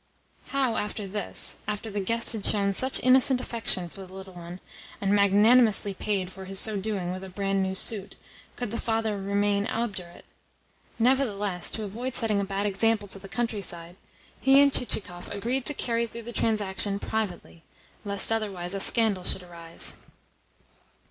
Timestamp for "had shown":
2.33-2.73